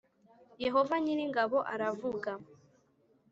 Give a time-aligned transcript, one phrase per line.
[0.63, 2.31] Yehova nyir ingabo aravuga